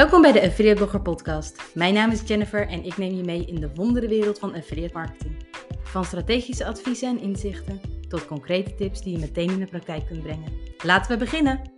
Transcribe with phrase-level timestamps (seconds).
[0.00, 1.74] Welkom bij de Affiliate Blogger Podcast.
[1.74, 4.94] Mijn naam is Jennifer en ik neem je mee in de wondere wereld van affiliate
[4.94, 5.46] marketing.
[5.82, 10.22] Van strategische adviezen en inzichten tot concrete tips die je meteen in de praktijk kunt
[10.22, 10.52] brengen.
[10.84, 11.72] Laten we beginnen!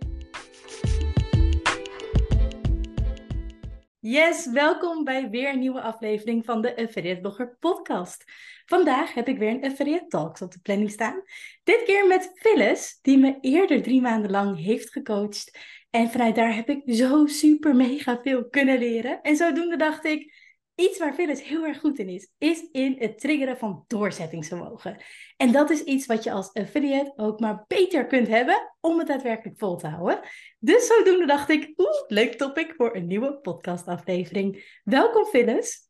[3.99, 8.23] Yes, welkom bij weer een nieuwe aflevering van de Affiliate Blogger Podcast.
[8.65, 11.21] Vandaag heb ik weer een Affiliate Talks op de planning staan.
[11.63, 15.57] Dit keer met Phyllis, die me eerder drie maanden lang heeft gecoacht
[15.95, 19.21] en vanuit daar heb ik zo super mega veel kunnen leren.
[19.21, 20.33] En zodoende dacht ik,
[20.75, 25.01] iets waar Phyllis heel erg goed in is, is in het triggeren van doorzettingsvermogen.
[25.37, 29.07] En dat is iets wat je als affiliate ook maar beter kunt hebben om het
[29.07, 30.19] daadwerkelijk vol te houden.
[30.59, 34.79] Dus zodoende dacht ik, oeh, leuk topic voor een nieuwe podcastaflevering.
[34.83, 35.89] Welkom Phyllis.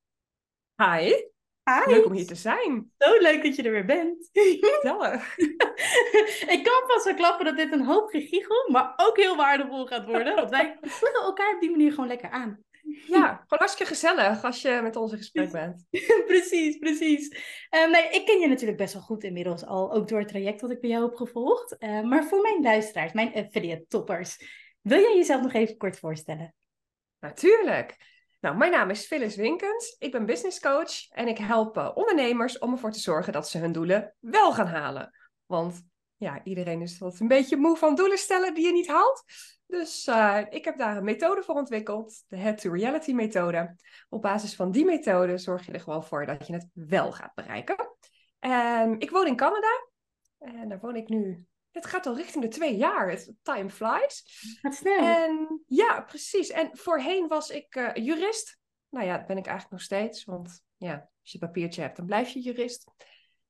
[0.75, 1.31] Hi.
[1.63, 1.93] Hi.
[1.93, 2.91] Leuk om hier te zijn.
[2.97, 4.29] Zo leuk dat je er weer bent.
[4.31, 5.37] Gezellig.
[6.55, 10.05] ik kan vast wel klappen dat dit een hoop gegiegel, maar ook heel waardevol gaat
[10.05, 10.35] worden.
[10.35, 12.63] Want wij voelen elkaar op die manier gewoon lekker aan.
[13.07, 15.85] Ja, gewoon hartstikke gezellig als je met ons in gesprek bent.
[16.27, 17.27] precies, precies.
[17.69, 20.59] Um, nee, ik ken je natuurlijk best wel goed inmiddels al, ook door het traject
[20.59, 21.75] dat ik bij jou heb gevolgd.
[21.79, 24.37] Uh, maar voor mijn luisteraars, mijn affiliate toppers,
[24.81, 26.55] wil jij jezelf nog even kort voorstellen?
[27.19, 27.95] Natuurlijk.
[28.43, 29.95] Nou, mijn naam is Phyllis Winkens.
[29.99, 33.57] Ik ben business coach en ik help uh, ondernemers om ervoor te zorgen dat ze
[33.57, 35.11] hun doelen wel gaan halen.
[35.45, 35.83] Want
[36.17, 39.23] ja, iedereen is wat een beetje moe van doelen stellen die je niet haalt.
[39.67, 43.75] Dus uh, ik heb daar een methode voor ontwikkeld, de Head to Reality methode.
[44.09, 47.33] Op basis van die methode zorg je er gewoon voor dat je het wel gaat
[47.33, 47.75] bereiken.
[48.39, 49.87] En ik woon in Canada
[50.39, 53.09] en daar woon ik nu het gaat al richting de twee jaar.
[53.09, 54.23] Het time flies.
[54.61, 54.97] Gaat snel.
[54.97, 56.49] En ja, precies.
[56.49, 58.59] En voorheen was ik uh, jurist.
[58.89, 60.23] Nou ja, dat ben ik eigenlijk nog steeds.
[60.23, 62.91] Want ja, als je papiertje hebt, dan blijf je jurist.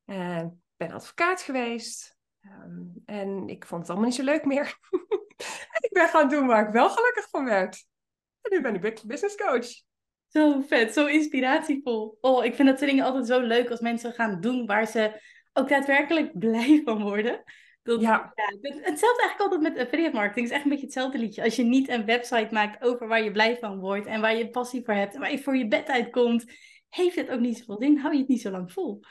[0.06, 0.46] Uh,
[0.78, 2.18] ben advocaat geweest.
[2.42, 4.78] Um, en ik vond het allemaal niet zo leuk meer.
[5.88, 7.86] ik ben gaan doen waar ik wel gelukkig van werd.
[8.42, 9.68] En nu ben ik business coach.
[10.28, 12.18] Zo vet, zo inspiratievol.
[12.22, 15.22] Oh, ik vind dat soort dingen altijd zo leuk als mensen gaan doen waar ze
[15.54, 17.44] ook daadwerkelijk blij van worden.
[17.84, 18.34] Dat, ja.
[18.36, 18.58] ja.
[18.62, 20.46] hetzelfde eigenlijk altijd met affiliate marketing.
[20.46, 21.44] Het is echt een beetje hetzelfde liedje.
[21.44, 24.50] Als je niet een website maakt over waar je blij van wordt en waar je
[24.50, 26.46] passie voor hebt en waar je voor je bed uitkomt,
[26.90, 27.98] heeft het ook niet zoveel zin.
[27.98, 29.04] Hou je het niet zo lang vol.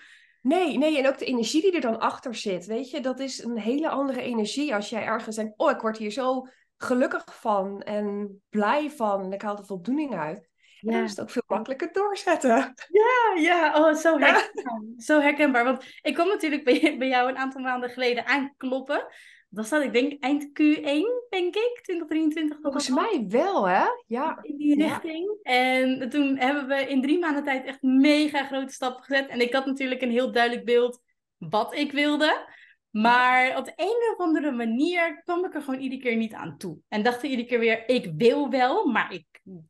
[0.42, 3.44] Nee, nee, en ook de energie die er dan achter zit, weet je, dat is
[3.44, 6.46] een hele andere energie als jij ergens denkt, oh, ik word hier zo
[6.76, 10.50] gelukkig van en blij van en ik haal er voldoening uit.
[10.82, 10.92] Ja.
[10.92, 12.74] dan is het ook veel makkelijker doorzetten.
[12.88, 14.82] Ja, ja, oh, zo herkenbaar.
[14.96, 15.64] zo herkenbaar.
[15.64, 19.06] Want ik kwam natuurlijk bij, bij jou een aantal maanden geleden aankloppen.
[19.48, 22.58] Dat zat, ik denk, eind Q1, denk ik, 2023.
[22.62, 23.84] Volgens mij wel, hè?
[24.06, 24.38] Ja.
[24.42, 25.38] In die richting.
[25.42, 29.28] En toen hebben we in drie maanden tijd echt mega grote stappen gezet.
[29.28, 31.00] En ik had natuurlijk een heel duidelijk beeld
[31.38, 32.46] wat ik wilde.
[32.92, 36.56] Maar op de een of andere manier kwam ik er gewoon iedere keer niet aan
[36.56, 36.78] toe.
[36.88, 39.26] En dacht ik iedere keer weer, ik wil wel, maar ik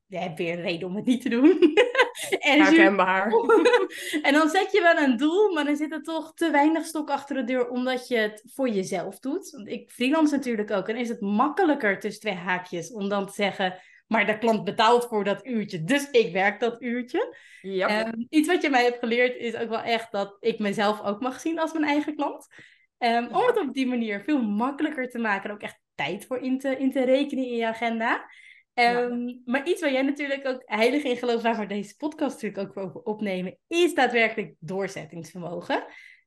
[0.08, 1.58] heb weer een reden om het niet te doen.
[2.38, 3.32] en Herkenbaar.
[4.22, 7.10] en dan zet je wel een doel, maar dan zit er toch te weinig stok
[7.10, 9.50] achter de deur, omdat je het voor jezelf doet.
[9.50, 10.88] Want ik freelance natuurlijk ook.
[10.88, 15.04] En is het makkelijker tussen twee haakjes om dan te zeggen, maar de klant betaalt
[15.04, 17.36] voor dat uurtje, dus ik werk dat uurtje.
[17.60, 18.06] Ja.
[18.06, 21.20] Um, iets wat je mij hebt geleerd is ook wel echt dat ik mezelf ook
[21.20, 22.46] mag zien als mijn eigen klant.
[23.04, 26.38] Um, om het op die manier veel makkelijker te maken en ook echt tijd voor
[26.38, 28.30] in te, in te rekenen in je agenda.
[28.74, 32.68] Um, Maar iets waar jij natuurlijk ook heilig in gelooft, waar we deze podcast natuurlijk
[32.68, 35.84] ook over opnemen, is daadwerkelijk doorzettingsvermogen.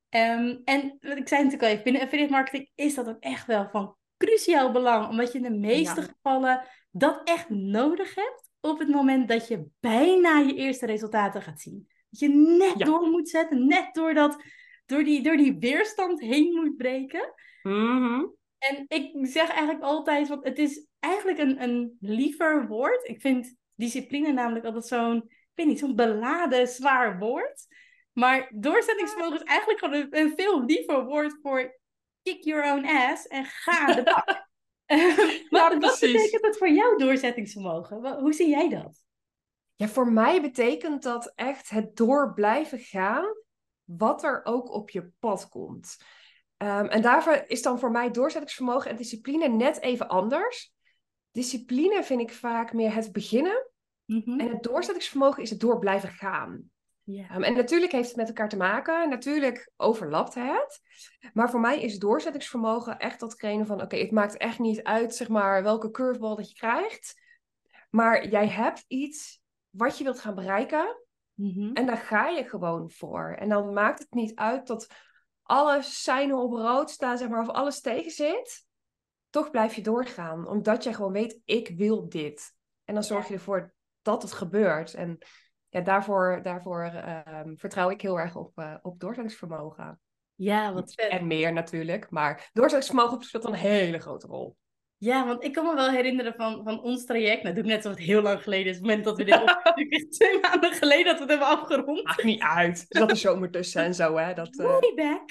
[0.09, 3.46] Um, en wat ik zei natuurlijk al even, binnen affiliate marketing is dat ook echt
[3.46, 8.80] wel van cruciaal belang, omdat je in de meeste gevallen dat echt nodig hebt op
[8.80, 11.88] het moment dat je bijna je eerste resultaten gaat zien.
[12.09, 14.38] Dat je net door moet zetten, net door dat
[14.85, 17.34] door die, door die weerstand heen moet breken.
[17.62, 23.07] Mm En ik zeg eigenlijk altijd, want het is eigenlijk een, een liever woord.
[23.07, 27.66] Ik vind discipline namelijk altijd zo'n, ik weet niet, zo'n beladen, zwaar woord.
[28.12, 31.79] Maar doorzettingsvermogen is eigenlijk gewoon een, een, veel liever woord voor
[32.22, 34.47] kick your own ass en ga de bak.
[35.49, 38.20] wat, ja, wat betekent dat voor jou doorzettingsvermogen?
[38.20, 39.03] Hoe zie jij dat?
[39.76, 43.26] Ja, voor mij betekent dat echt het door blijven gaan
[43.85, 45.97] wat er ook op je pad komt.
[46.58, 50.73] Um, en daarvoor is dan voor mij doorzettingsvermogen en discipline net even anders.
[51.32, 53.72] Discipline vind ik vaak meer het beginnen.
[54.05, 54.40] Mhm.
[54.40, 56.70] En het doorzettingsvermogen is het door blijven gaan.
[57.03, 57.35] Yeah.
[57.35, 59.09] Um, en natuurlijk heeft het met elkaar te maken.
[59.09, 60.82] Natuurlijk overlapt het.
[61.34, 63.82] Maar voor mij is doorzettingsvermogen echt datgene van...
[63.82, 67.22] oké, het maakt echt niet uit zeg maar, welke curveball dat je krijgt.
[67.90, 71.04] Maar jij hebt iets wat je wilt gaan bereiken.
[71.35, 71.73] Mhm.
[71.73, 73.35] En daar ga je gewoon voor.
[73.40, 74.87] En dan maakt het niet uit dat
[75.43, 78.66] alle seinen op rood staan, zeg maar, of alles tegen zit.
[79.29, 82.53] Toch blijf je doorgaan, omdat jij gewoon weet, ik wil dit.
[82.84, 84.93] En dan zorg je ervoor dat het gebeurt.
[84.93, 85.17] En
[85.70, 89.99] ja, daarvoor, daarvoor ehm, vertrouw ik heel erg op, uh, op doorzettingsvermogen.
[90.35, 91.09] Ja, wat vet.
[91.09, 92.09] En meer natuurlijk.
[92.09, 94.58] Maar doorzettingsvermogen speelt een hele grote rol.
[94.97, 97.44] Ja, want ik kan me wel herinneren van, van ons traject.
[97.44, 98.76] Nou, doe ik net zo het heel lang geleden is.
[98.76, 102.03] Het moment dat we dit twee maanden geleden dat we het hebben afgerond.
[102.03, 102.86] Maakt niet uit.
[102.90, 104.34] Zat de zomer tussen en zo, hè.
[104.34, 104.66] Dat, uh...
[104.66, 105.30] Way back.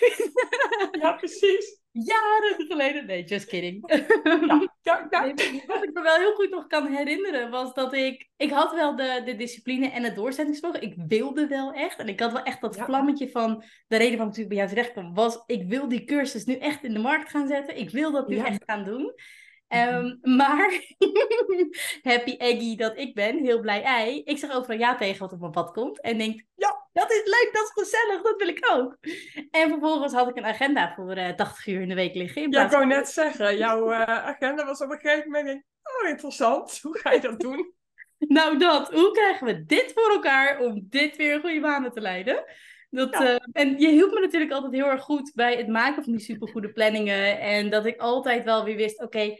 [1.03, 1.83] ja, precies.
[1.93, 3.07] Jaren geleden.
[3.07, 3.93] Nee, just kidding.
[4.83, 5.35] ja, ja,
[5.67, 8.29] wat ik me wel heel goed nog kan herinneren was dat ik...
[8.37, 10.83] Ik had wel de, de discipline en het doorzettingsvermogen.
[10.83, 11.99] Ik wilde wel echt.
[11.99, 13.65] En ik had wel echt dat vlammetje van...
[13.87, 15.43] De reden waarom ik natuurlijk bij jou terecht kwam was...
[15.47, 17.79] Ik wil die cursus nu echt in de markt gaan zetten.
[17.79, 19.15] Ik wil dat nu echt gaan doen.
[19.75, 20.81] Um, maar
[22.11, 24.23] happy Eggy dat ik ben, heel blij ei.
[24.25, 26.01] Ik zeg overal ja tegen wat op mijn pad komt.
[26.01, 28.97] En denk, ja, dat is leuk, dat is gezellig, dat wil ik ook.
[29.51, 32.51] En vervolgens had ik een agenda voor uh, eh, 80 uur in de week liggen.
[32.51, 36.79] Ja, ik wou net zeggen, jouw uh, agenda was op een gegeven moment, oh interessant,
[36.83, 37.73] hoe ga je dat doen?
[38.19, 42.45] nou dat, hoe krijgen we dit voor elkaar om dit weer goede banen te leiden?
[42.91, 46.13] Dat, uh, en je hielp me natuurlijk altijd heel erg goed bij het maken van
[46.13, 47.41] die supergoede planningen.
[47.41, 49.37] En dat ik altijd wel weer wist, oké,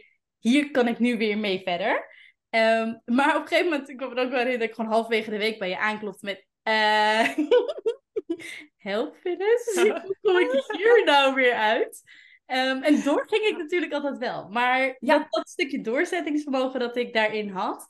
[0.49, 2.07] hier kan ik nu weer mee verder.
[2.49, 4.91] Ehm, maar op een gegeven moment, ik kwam er ook wel in dat ik gewoon
[4.91, 6.45] halverwege de week bij je aanklopte met...
[6.63, 7.27] Uh,
[8.89, 9.71] help, Phyllis.
[10.03, 12.03] Hoe kom ik hier nou weer uit?
[12.47, 14.47] Um, en door ging ik natuurlijk altijd wel.
[14.49, 15.27] Maar ja.
[15.29, 17.87] dat, stukje doorzettingsvermogen dat ik daarin had...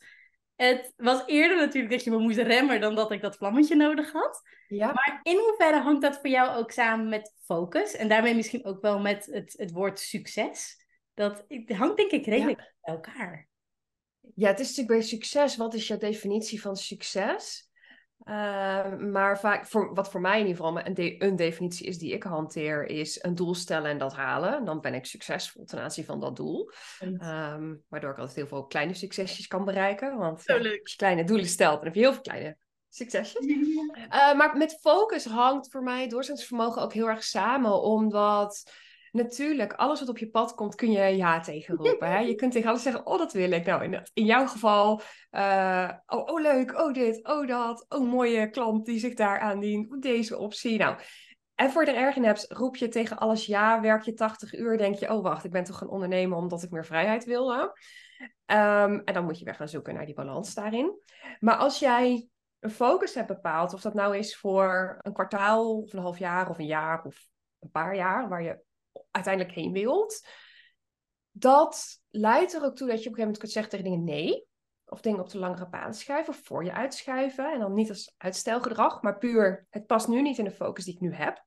[0.55, 4.11] Het was eerder natuurlijk dat je me moest remmen dan dat ik dat vlammetje nodig
[4.11, 4.41] had.
[4.67, 4.85] Ja.
[4.85, 7.95] Maar in hoeverre hangt dat voor jou ook samen met focus?
[7.95, 10.84] En daarmee misschien ook wel met het, het woord succes?
[11.15, 13.47] Dat hangt denk ik redelijk bij elkaar.
[14.35, 15.57] Ja, het is natuurlijk bij succes.
[15.57, 17.69] Wat is jouw definitie van succes?
[18.23, 22.13] Uh, maar vaak, voor, wat voor mij in ieder geval een, een, definitie is die
[22.13, 24.65] ik hanteer, is een doel stellen en dat halen.
[24.65, 26.71] Dan ben ik succesvol ten aanzien van dat doel.
[27.01, 30.17] Um, waardoor ik altijd heel veel kleine succesjes kan bereiken.
[30.17, 32.57] Want ja, als je kleine doelen stelt, dan heb je heel veel kleine
[32.89, 33.45] succesjes.
[33.45, 38.71] Uh, maar met focus hangt voor mij doorzettingsvermogen ook heel erg samen, omdat
[39.15, 42.11] natuurlijk, alles wat op je pad komt, kun je ja tegen roepen.
[42.11, 42.19] Hè?
[42.19, 43.65] Je kunt tegen alles zeggen, oh, dat wil ik.
[43.65, 45.01] Nou, in, in jouw geval,
[45.31, 47.85] uh, oh, oh, leuk, oh, dit, oh, dat.
[47.89, 50.01] Oh, mooie klant die zich daar aandient.
[50.01, 50.77] Deze optie.
[50.77, 50.97] Nou,
[51.55, 54.95] en voor de erg hebt, roep je tegen alles ja, werk je 80 uur, denk
[54.95, 57.53] je, oh, wacht, ik ben toch een ondernemer omdat ik meer vrijheid wil.
[57.53, 57.61] Hè?
[57.63, 60.99] Um, en dan moet je weer gaan zoeken naar die balans daarin.
[61.39, 62.27] Maar als jij
[62.59, 66.49] een focus hebt bepaald, of dat nou is voor een kwartaal, of een half jaar,
[66.49, 67.27] of een jaar, of
[67.59, 68.63] een paar jaar, waar je
[69.11, 70.27] uiteindelijk heen wilt.
[71.31, 74.03] Dat leidt er ook toe dat je op een gegeven moment kunt zeggen tegen dingen
[74.03, 74.47] nee.
[74.85, 77.51] Of dingen op de langere baan schuiven of voor je uitschuiven.
[77.51, 80.93] En dan niet als uitstelgedrag, maar puur het past nu niet in de focus die
[80.93, 81.45] ik nu heb.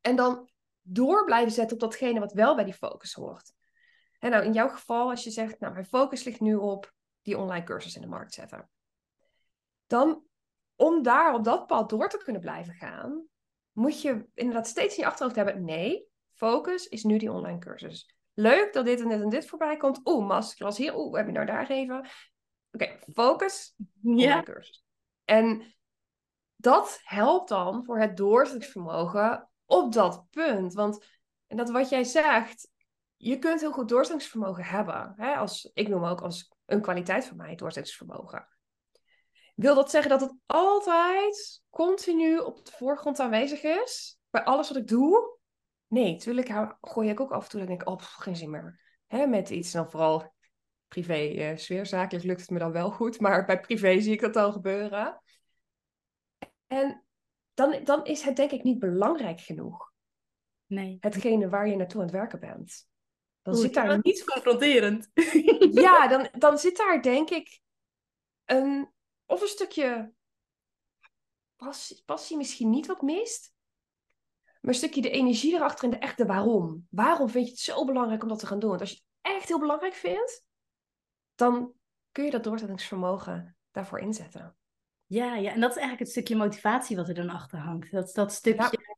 [0.00, 0.50] En dan
[0.80, 3.52] door blijven zetten op datgene wat wel bij die focus hoort.
[4.18, 7.38] En nou, in jouw geval, als je zegt, nou, mijn focus ligt nu op die
[7.38, 8.70] online cursus in de markt zetten.
[9.86, 10.24] Dan,
[10.76, 13.26] om daar op dat pad door te kunnen blijven gaan,
[13.72, 16.08] moet je inderdaad steeds in je achterhoofd hebben, nee,
[16.42, 18.14] focus is nu die online cursus.
[18.34, 20.00] Leuk dat dit en dit en dit voorbij komt.
[20.04, 20.96] Oeh, masterclass hier.
[20.96, 22.08] Oeh, webinar daar geven.
[22.72, 24.84] Oké, focus, online cursus.
[25.24, 25.74] En
[26.56, 30.74] dat helpt dan voor het doorzettingsvermogen op dat punt.
[30.74, 31.06] Want
[31.46, 32.68] en dat wat jij zegt,
[33.16, 35.12] je kunt heel goed doorzettingsvermogen hebben.
[35.16, 35.34] Hè?
[35.34, 38.48] Als, ik noem ook als een kwaliteit van mij doorzettingsvermogen.
[39.54, 44.18] Wil dat zeggen dat het altijd continu op de voorgrond aanwezig is?
[44.30, 45.40] Bij alles wat ik doe?
[45.92, 48.80] Nee, natuurlijk gooi ik ook af en toe dat ik denk, oh, geen zin meer.
[49.06, 50.34] Hè, met iets, dan vooral
[50.88, 51.86] privé uh, sfeer.
[51.86, 55.22] Zakelijk lukt het me dan wel goed, maar bij privé zie ik dat al gebeuren.
[56.66, 57.04] En
[57.54, 59.92] dan, dan is het denk ik niet belangrijk genoeg.
[60.66, 60.96] Nee.
[61.00, 62.88] Hetgene waar je naartoe aan het werken bent.
[63.42, 65.10] Dan zit daar niet confronterend.
[65.84, 67.60] ja, dan, dan zit daar denk ik
[68.44, 68.92] een,
[69.26, 70.12] of een stukje
[71.56, 73.51] passie, passie misschien niet wat mist.
[74.62, 76.86] Maar een stukje de energie erachter en de echte waarom.
[76.90, 78.68] Waarom vind je het zo belangrijk om dat te gaan doen?
[78.68, 80.44] Want als je het echt heel belangrijk vindt,
[81.34, 81.72] dan
[82.12, 84.56] kun je dat doorzettingsvermogen daarvoor inzetten.
[85.06, 87.90] Ja, ja, en dat is eigenlijk het stukje motivatie wat er dan achter hangt.
[87.90, 88.96] Dat is dat stukje,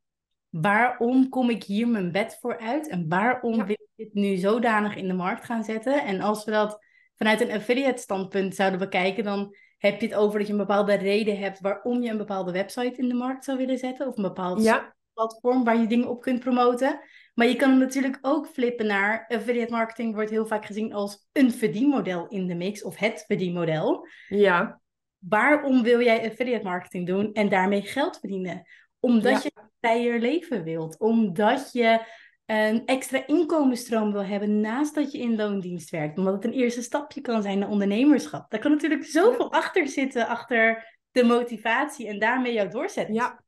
[0.49, 2.89] waarom kom ik hier mijn bed voor uit?
[2.89, 6.05] En waarom wil ik dit nu zodanig in de markt gaan zetten?
[6.05, 10.39] En als we dat vanuit een affiliate standpunt zouden bekijken, dan heb je het over
[10.39, 13.59] dat je een bepaalde reden hebt waarom je een bepaalde website in de markt zou
[13.59, 14.07] willen zetten.
[14.07, 17.01] Of een bepaald ja platform waar je dingen op kunt promoten.
[17.35, 21.53] Maar je kan natuurlijk ook flippen naar affiliate marketing wordt heel vaak gezien als een
[21.53, 24.09] verdienmodel in de mix of het verdienmodel.
[24.29, 24.81] Ja.
[25.19, 28.63] Waarom wil jij affiliate marketing doen en daarmee geld verdienen?
[29.01, 30.99] Omdat je een vrijer leven wilt.
[30.99, 32.01] Omdat je
[32.47, 36.19] een extra inkomensstroom wil hebben naast dat je in loondienst werkt.
[36.19, 38.51] Omdat het een eerste stapje kan zijn naar ondernemerschap.
[38.51, 43.19] Daar kan natuurlijk zoveel achter zitten, achter de motivatie en daarmee jouw doorzetting.
[43.19, 43.44] Ja.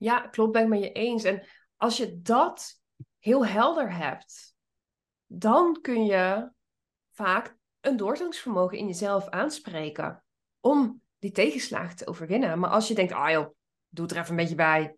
[0.00, 1.24] Ja, klopt, ben ik met je eens.
[1.24, 2.80] En als je dat
[3.18, 4.54] heel helder hebt,
[5.26, 6.50] dan kun je
[7.10, 10.24] vaak een doorzettingsvermogen in jezelf aanspreken
[10.60, 12.58] om die tegenslagen te overwinnen.
[12.58, 13.54] Maar als je denkt, ah joh,
[13.88, 14.96] doe het er even een beetje bij.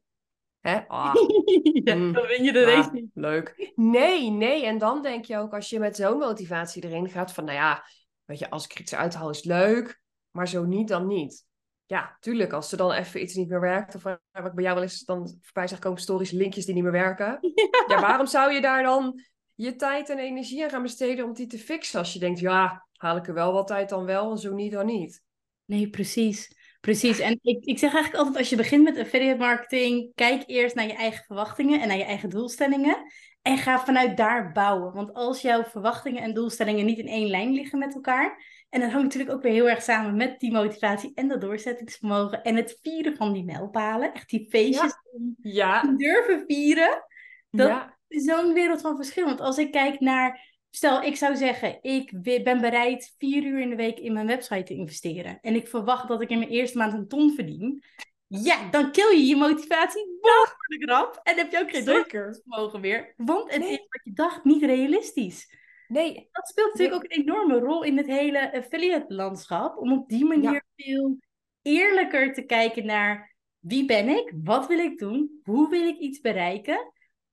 [0.61, 0.89] Hè?
[0.89, 1.15] Ah,
[1.85, 3.11] ja, mm, dan win je de ah, race niet.
[3.15, 3.73] Leuk.
[3.75, 4.67] Nee, nee.
[4.67, 7.85] En dan denk je ook, als je met zo'n motivatie erin gaat, van nou ja,
[8.25, 11.47] weet je, als ik er iets uithaal is leuk, maar zo niet, dan niet.
[11.93, 14.75] Ja, tuurlijk, als er dan even iets niet meer werkt, of waar ik bij jou
[14.75, 17.39] wel eens dan voorbij zag komen, stories, linkjes die niet meer werken.
[17.89, 19.21] Ja, waarom zou je daar dan
[19.55, 21.99] je tijd en energie aan gaan besteden om die te fixen?
[21.99, 24.73] Als je denkt, ja, haal ik er wel wat tijd dan wel, en zo niet
[24.73, 25.23] dan niet.
[25.65, 26.57] Nee, precies.
[26.83, 27.19] Precies.
[27.19, 30.87] En ik, ik zeg eigenlijk altijd, als je begint met affiliate marketing, kijk eerst naar
[30.87, 32.97] je eigen verwachtingen en naar je eigen doelstellingen.
[33.43, 34.93] En ga vanuit daar bouwen.
[34.93, 38.45] Want als jouw verwachtingen en doelstellingen niet in één lijn liggen met elkaar.
[38.69, 42.43] En dat hangt natuurlijk ook weer heel erg samen met die motivatie en dat doorzettingsvermogen.
[42.43, 44.15] En het vieren van die mijlpalen.
[44.15, 44.95] Echt die feestjes
[45.41, 47.05] Ja, te durven vieren.
[47.51, 49.25] Dat ja, is zo'n wereld van verschil.
[49.25, 52.11] Want als ik kijk naar, stel ik zou zeggen, ik
[52.43, 55.39] ben bereid vier uur in de week in mijn website te investeren.
[55.41, 57.83] En ik verwacht dat ik in mijn eerste maand een ton verdien.
[58.27, 61.21] Ja, dan kill je je motivatie behoorlijk rap.
[61.23, 63.15] En heb je ook geen doorzettingsvermogen meer.
[63.17, 63.71] Want het Nee.
[63.73, 65.61] is wat je dacht niet realistisch.
[65.89, 69.77] Nee, Dat speelt natuurlijk ook een enorme rol in het hele affiliate landschap.
[69.77, 71.19] Om op die manier veel
[71.63, 76.21] eerlijker te kijken naar wie ben ik, wat wil ik doen, hoe wil ik iets
[76.21, 76.92] bereiken.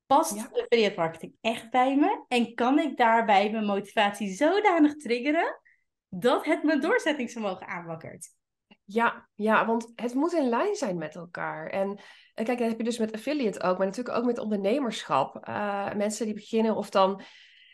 [0.10, 0.50] Past Ja.
[0.52, 2.24] affiliate marketing echt bij me?
[2.28, 5.60] En kan ik daarbij mijn motivatie zodanig triggeren
[6.10, 8.28] dat het mijn doorzettingsvermogen aanwakkert?
[8.86, 11.68] Ja, ja, want het moet in lijn zijn met elkaar.
[11.68, 12.00] En,
[12.34, 15.36] en kijk, dat heb je dus met affiliate ook, maar natuurlijk ook met ondernemerschap.
[15.46, 17.22] Eh, mensen die beginnen of dan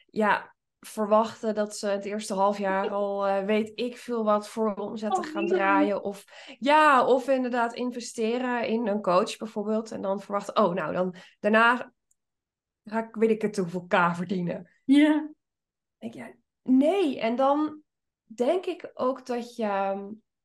[0.06, 4.74] ja, verwachten dat ze het eerste half jaar al eh, weet ik veel wat voor
[4.74, 6.04] omzetten Oh, gaan draaien.
[6.04, 6.24] Of
[6.60, 9.92] ja, of inderdaad investeren in een coach bijvoorbeeld.
[9.92, 11.94] En dan verwachten, oh nou, dan daarna
[12.86, 14.72] ga ik weet ik het hoeveel k verdienen.
[14.84, 15.30] Ja,
[15.98, 17.20] denk nee.
[17.20, 17.82] En dan
[18.24, 19.96] denk ik ook dat je,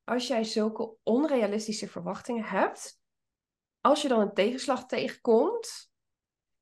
[0.05, 3.01] als jij zulke onrealistische verwachtingen hebt,
[3.81, 5.91] als je dan een tegenslag tegenkomt,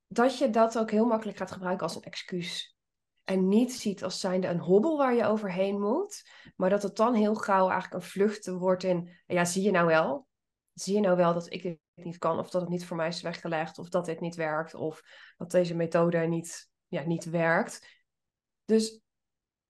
[0.07, 2.77] dat je dat ook heel makkelijk gaat gebruiken als een excuus.
[3.23, 7.13] En niet ziet als zijnde een hobbel waar je overheen moet, maar dat het dan
[7.13, 10.27] heel gauw eigenlijk een vlucht wordt in, ja, zie je nou wel?
[10.73, 13.21] Zie je nou wel dat ik niet kan, of dat het niet voor mij is
[13.21, 15.01] weggelegd, of dat dit niet werkt, of
[15.37, 17.87] dat deze methode niet, ja, niet werkt.
[18.65, 18.99] Dus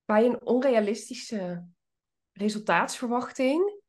[0.06, 1.68] bij een onrealistische
[2.32, 3.82] resultaatsverwachting,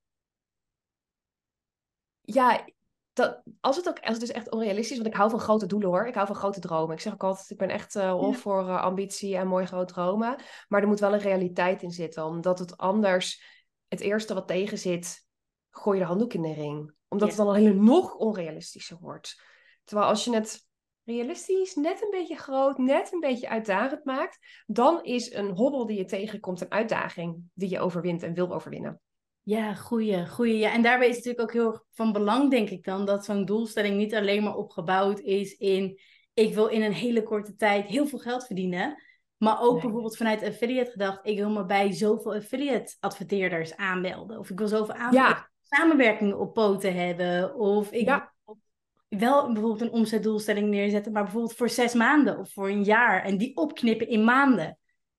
[2.20, 2.64] ja,
[3.12, 5.66] dat, als het ook als het dus echt onrealistisch is, want ik hou van grote
[5.66, 6.94] doelen hoor, ik hou van grote dromen.
[6.94, 8.32] Ik zeg ook altijd, ik ben echt all Ja.
[8.32, 10.36] voor eh, ambitie en mooi groot dromen,
[10.68, 13.42] maar er moet wel een realiteit in zitten, omdat het anders
[13.88, 15.26] het eerste wat tegen zit,
[15.70, 17.34] gooi je de handdoek in de ring, omdat Ja.
[17.34, 19.42] het dan al heel nog onrealistischer wordt.
[19.84, 20.68] Terwijl als je het
[21.04, 25.98] realistisch, net een beetje groot, net een beetje uitdagend maakt, dan is een hobbel die
[25.98, 29.00] je tegenkomt een uitdaging die je overwint en wil overwinnen.
[29.42, 30.56] Ja, goeie, goeie.
[30.58, 33.24] Ja, en daarbij is het natuurlijk ook heel erg van belang, denk ik dan, dat
[33.24, 36.00] zo'n doelstelling niet alleen maar opgebouwd is in,
[36.34, 39.02] ik wil in een hele korte tijd heel veel geld verdienen,
[39.36, 39.80] maar ook Nee.
[39.82, 44.68] bijvoorbeeld vanuit affiliate gedacht, ik wil me bij zoveel affiliate adverteerders aanmelden, of ik wil
[44.68, 48.32] zoveel aan Ja, samenwerkingen op poten hebben, of ik Ja.
[48.44, 48.58] wil
[49.08, 53.38] wel bijvoorbeeld een omzetdoelstelling neerzetten, maar bijvoorbeeld voor zes maanden of voor een jaar, en
[53.38, 54.74] die opknippen in maanden.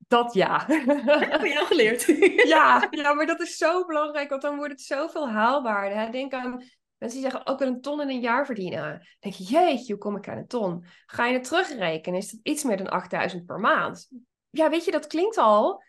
[0.08, 0.66] dat ja.
[1.06, 2.06] Dat heb ik van jou geleerd.
[2.48, 5.98] ja, ja, maar dat is zo belangrijk, want dan wordt het zoveel haalbaarder.
[5.98, 6.10] Hè?
[6.10, 6.52] Denk aan
[6.98, 8.82] mensen die zeggen, ook een ton in een jaar verdienen.
[8.82, 10.86] Dan denk je, jeetje, hoe kom ik aan een ton?
[11.06, 14.10] Ga je het terugrekenen, is dat iets meer dan 8000 per maand.
[14.50, 15.84] Ja, weet je, dat klinkt al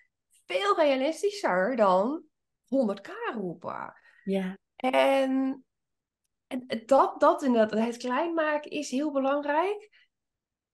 [0.47, 2.23] veel realistischer dan
[2.65, 3.93] 100k roepen.
[4.25, 5.65] Ja, En,
[6.47, 9.91] en dat, dat inderdaad, het klein maken is heel belangrijk.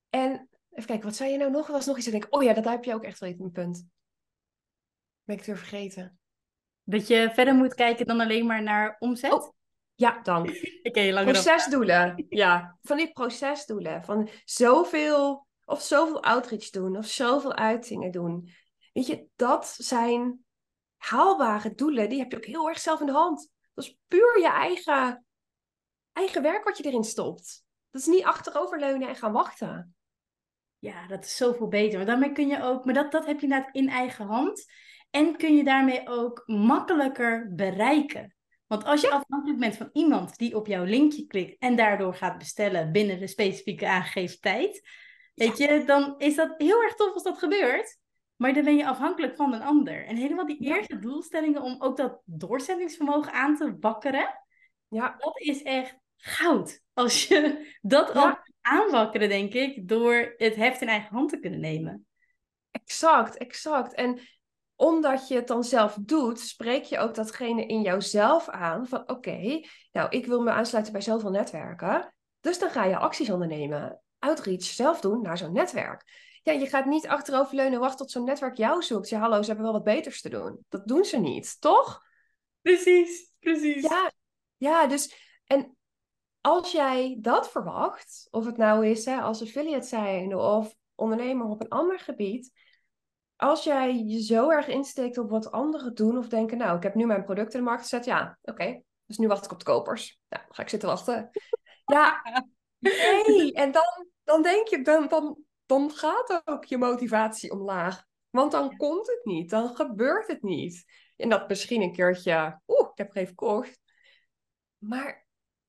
[0.08, 1.66] En even kijken, wat zei je nou nog?
[1.66, 3.50] Er was nog iets, ik denk, oh ja, dat heb je ook echt wel een
[3.52, 3.86] punt.
[5.24, 6.18] Ben ik het weer vergeten.
[6.82, 9.32] dat je verder moet kijken dan alleen maar naar omzet.
[9.32, 9.52] Oh,
[9.94, 10.46] Ja, dank.
[11.24, 12.26] Dan- Procesdoelen.
[12.28, 14.04] Ja, van die procesdoelen.
[14.04, 18.50] Van zoveel, of zoveel outreach doen, of zoveel uitingen doen.
[18.92, 20.44] Weet je, dat zijn
[20.98, 22.08] haalbare doelen.
[22.08, 23.50] Die heb je ook heel erg zelf in de hand.
[23.74, 25.26] Dat is puur je eigen,
[26.12, 27.64] eigen werk wat je erin stopt.
[27.90, 29.94] Dat is niet achteroverleunen en gaan wachten.
[30.78, 31.96] Ja, dat is zoveel beter.
[31.96, 34.64] Want daarmee kun je ook, maar dat, dat heb je inderdaad in eigen hand.
[35.10, 38.36] En kun je daarmee ook makkelijker bereiken.
[38.66, 42.38] Want als je afhankelijk bent van iemand die op jouw linkje klikt en daardoor gaat
[42.38, 44.82] bestellen binnen de specifieke aangegeven tijd,
[45.38, 47.98] Weet je, dan is dat heel erg tof als dat gebeurt.
[48.38, 50.06] Maar dan ben je afhankelijk van een ander.
[50.06, 54.44] En helemaal die eerste doelstellingen om ook dat doorzettingsvermogen aan te wakkeren.
[54.88, 55.14] Ja.
[55.18, 56.82] Dat is echt goud.
[56.94, 61.60] Als je dat al aanwakkeren, denk ik, door het heft in eigen hand te kunnen
[61.60, 62.06] nemen.
[62.70, 63.94] Exact, exact.
[63.94, 64.20] En
[64.76, 69.60] omdat je het dan zelf doet, spreek je ook datgene in jouzelf aan van oké,
[69.92, 72.14] nou ik wil me aansluiten bij zoveel netwerken.
[72.40, 74.00] Dus dan ga je acties ondernemen.
[74.18, 76.27] Outreach zelf doen naar zo'n netwerk.
[76.48, 79.08] Ja, je gaat niet achteroverleunen wachten tot zo'n netwerk jou zoekt.
[79.08, 80.64] Ja, hallo, ze hebben wel wat beters te doen.
[80.68, 82.02] Dat doen ze niet, toch?
[82.62, 83.82] Precies, precies.
[83.82, 84.12] Ja,
[84.56, 85.14] ja dus
[85.46, 85.76] en
[86.40, 91.60] als jij dat verwacht, of het nou is hè, als affiliate zijn of ondernemer op
[91.60, 92.52] een ander gebied,
[93.36, 96.94] als jij je zo erg insteekt op wat anderen doen of denken, nou, ik heb
[96.94, 99.64] nu mijn product in de markt gezet, ja, oké, dus nu wacht ik op de
[99.64, 100.20] kopers.
[100.28, 101.30] Nou, ga ik zitten wachten.
[101.84, 102.22] Ja,
[102.78, 103.52] nee.
[103.52, 108.04] En dan, dan denk je, dan, dan, dan gaat ook je motivatie omlaag.
[108.30, 110.84] Want dan komt het niet, dan gebeurt het niet.
[111.16, 113.80] En dat misschien een keertje, oeh, ik heb er even gekocht.
[114.78, 115.26] Maar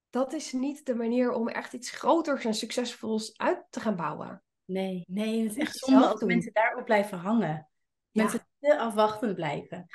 [0.09, 4.43] dat is niet de manier om echt iets groters en succesvols uit te gaan bouwen.
[4.65, 7.69] Nee, nee, het is echt zonde als mensen daarop blijven hangen.
[8.11, 9.85] Mensen te afwachtend blijven.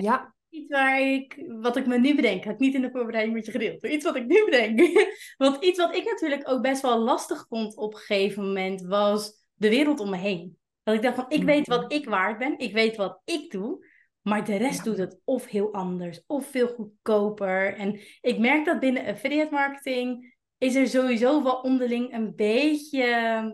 [0.00, 0.34] Ja.
[0.48, 3.46] Iets waar ik, wat ik me nu bedenk, heb ik niet in de voorbereiding met
[3.46, 4.80] je gedeeld, maar iets wat ik nu bedenk.
[5.36, 9.43] Want iets wat ik natuurlijk ook best wel lastig vond op een gegeven moment, was
[9.64, 10.58] de wereld om me heen.
[10.82, 13.86] Dat ik dacht van, ik weet wat ik waard ben, ik weet wat ik doe,
[14.22, 17.76] maar de rest doet het of heel anders, of veel goedkoper.
[17.76, 23.04] En ik merk dat binnen affiliate marketing is er sowieso wel onderling een beetje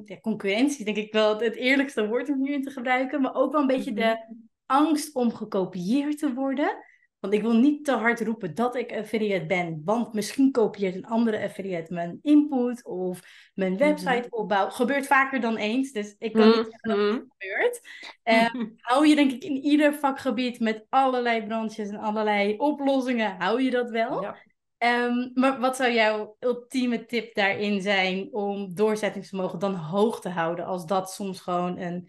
[0.05, 3.52] ja, concurrentie, denk ik wel het eerlijkste woord om nu in te gebruiken, maar ook
[3.52, 4.33] wel een beetje de mhm.
[4.67, 6.76] angst om gekopieerd te worden.
[7.21, 11.07] Want ik wil niet te hard roepen dat ik affiliate ben, want misschien kopieert een
[11.07, 13.21] andere affiliate mijn input of
[13.55, 13.83] mijn mhm.
[13.83, 14.71] website opbouw.
[14.71, 17.25] Gebeurt vaker dan eens, dus ik kan niet zeggen dat het mhm.
[17.39, 17.81] gebeurt.
[18.25, 23.63] Uh, hou je denk ik in ieder vakgebied met allerlei branches en allerlei oplossingen, hou
[23.63, 24.23] je dat wel.
[24.23, 24.37] Ja.
[24.80, 30.65] Ehm, maar wat zou jouw ultieme tip daarin zijn om doorzettingsvermogen dan hoog te houden
[30.65, 32.09] als dat soms gewoon een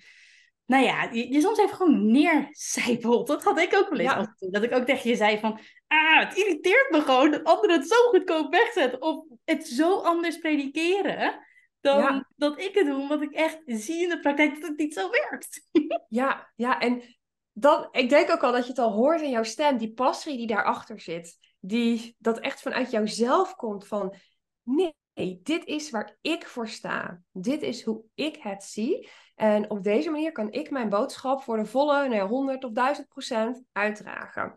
[0.71, 3.27] nou ja, je, je soms even gewoon neercijpelt.
[3.27, 4.11] Dat had ik ook wel eens.
[4.11, 4.35] Ja.
[4.49, 7.87] Dat ik ook tegen je zei van, ah, het irriteert me gewoon dat anderen het
[7.87, 9.01] zo goedkoop wegzetten.
[9.01, 11.39] Of het zo anders predikeren
[11.81, 13.01] dan dat ik het doe.
[13.01, 15.61] Omdat ik echt zie in de praktijk dat het niet zo werkt.
[16.07, 17.01] Ja, ja, en
[17.53, 19.77] dan, ik denk ook al dat je het al hoort in jouw stem.
[19.77, 21.37] Die passie die daarachter zit.
[21.59, 24.15] Die, dat echt vanuit jouzelf komt van,
[24.63, 24.93] nee,
[25.43, 27.21] dit is waar ik voor sta.
[27.31, 29.09] Dit is hoe ik het zie.
[29.35, 33.07] En op deze manier kan ik mijn boodschap voor de volle nee, 100 of 1000
[33.07, 34.55] procent uitdragen.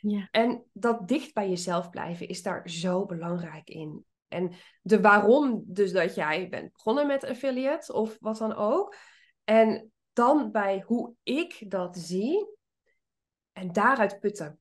[0.00, 0.28] Ja.
[0.30, 4.04] En dat dicht bij jezelf blijven is daar zo belangrijk in.
[4.28, 8.94] En de waarom, dus dat jij bent begonnen met affiliate of wat dan ook.
[9.44, 12.46] En dan bij hoe ik dat zie
[13.52, 14.60] en daaruit putten.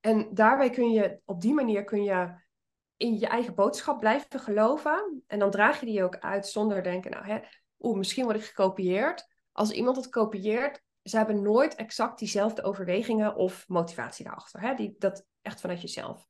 [0.00, 2.44] En daarbij kun je, op die manier kun je
[2.96, 5.22] in je eigen boodschap blijven geloven.
[5.26, 7.40] En dan draag je die ook uit zonder denken, nou hè,
[7.78, 9.34] oeh, misschien word ik gekopieerd.
[9.52, 14.60] Als iemand het kopieert, ze hebben nooit exact diezelfde overwegingen of motivatie daarachter.
[14.60, 14.74] Hè?
[14.74, 16.26] Die, dat echt vanuit jezelf.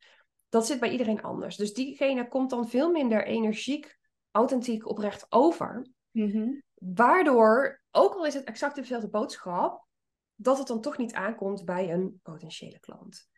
[0.48, 1.56] Dat zit bij iedereen anders.
[1.56, 3.98] Dus diegene komt dan veel minder energiek,
[4.30, 5.86] authentiek, oprecht over.
[6.10, 9.86] Mm Waardoor, ook al is het exact dezelfde boodschap,
[10.34, 13.28] dat het dan toch niet aankomt bij een potentiële klant.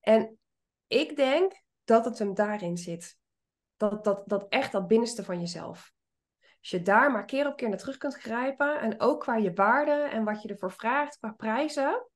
[0.00, 0.38] En
[0.86, 3.18] ik denk dat het hem daarin zit.
[3.76, 5.92] Dat, dat, dat echt dat binnenste van jezelf.
[6.62, 8.80] Als je daar maar keer op keer naar terug kunt grijpen.
[8.80, 12.06] En ook qua je waarde en wat je ervoor vraagt qua prijzen.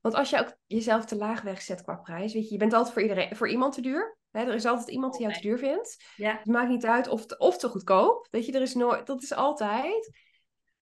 [0.00, 2.32] Want als je ook jezelf te laag wegzet qua prijs.
[2.32, 4.18] Weet je, je bent altijd voor, iedereen, voor iemand te duur.
[4.30, 4.40] Hè?
[4.40, 6.04] Er is altijd iemand die jou te duur vindt.
[6.16, 6.36] Ja.
[6.36, 8.26] Het maakt niet uit of te, of te goedkoop.
[8.30, 10.10] Weet je, er is nooit, dat is altijd.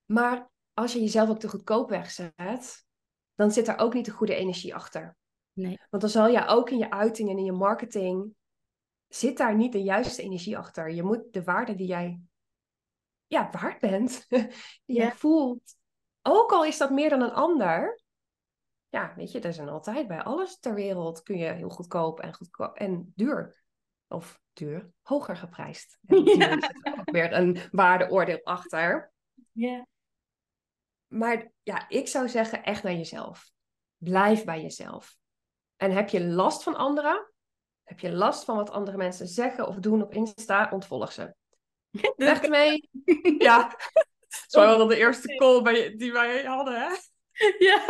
[0.04, 2.84] Maar als je jezelf ook te goedkoop wegzet.
[3.34, 5.16] Dan zit daar ook niet de goede energie achter.
[5.52, 5.78] Nee.
[5.90, 8.34] Want dan zal je ook in je uiting en in je marketing.
[9.08, 10.90] Zit daar niet de juiste energie achter.
[10.90, 12.20] Je moet de waarde die jij
[13.26, 14.26] ja, waard bent,
[14.86, 15.74] die je voelt.
[16.22, 18.00] Ook al is dat meer dan een ander.
[18.88, 22.34] Ja, weet je, er zijn altijd bij alles ter wereld kun je heel goedkoop en,
[22.34, 23.64] goedkoop en duur.
[24.08, 25.98] Of duur, hoger geprijsd.
[26.06, 26.50] En ja.
[26.50, 29.12] er ook weer een waardeoordeel achter.
[29.52, 29.86] Ja.
[31.06, 33.50] Maar ja, ik zou zeggen echt naar jezelf.
[33.96, 35.16] Blijf bij jezelf.
[35.76, 37.32] En heb je last van anderen?
[37.82, 40.70] Heb je last van wat andere mensen zeggen of doen op Insta?
[40.70, 41.34] Ontvolg ze.
[42.16, 42.88] Weg mee.
[43.38, 43.76] Ja.
[44.46, 46.88] Zo wel de eerste call bij, die wij hadden, hè?
[47.58, 47.84] Ja,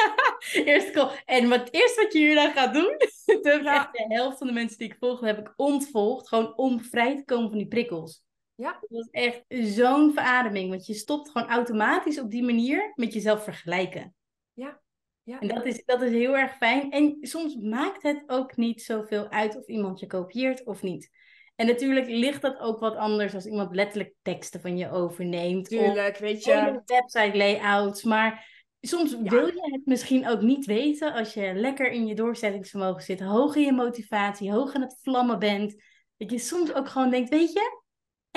[0.53, 1.11] eerste call.
[1.25, 4.53] En wat, het eerste wat je hier dan gaat doen, echt de helft van de
[4.53, 6.29] mensen die ik volg, heb ik ontvolgd.
[6.29, 8.25] Gewoon om vrij te komen van die prikkels.
[8.55, 8.79] Ja.
[8.81, 13.45] Dat was echt zo'n verademing, want je stopt gewoon automatisch op die manier met jezelf
[13.45, 14.15] vergelijken.
[14.53, 14.81] Ja.
[15.23, 15.41] ja.
[15.41, 16.91] En dat is, dat is heel erg fijn.
[16.91, 21.11] En soms maakt het ook niet zoveel uit of iemand je kopieert of niet.
[21.57, 25.69] En natuurlijk ligt dat ook wat anders als iemand letterlijk teksten van je overneemt.
[25.69, 26.83] Tuurlijk, weet je.
[26.87, 28.03] Website layouts.
[28.03, 28.47] Maar
[28.81, 33.21] soms wil je het misschien ook niet weten als je lekker in je doorzettingsvermogen zit,
[33.21, 35.83] hoog in je motivatie, hoog in het vlammen bent.
[36.17, 37.83] Dat je soms ook gewoon denkt, weet je,